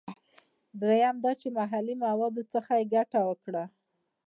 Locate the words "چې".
1.39-1.47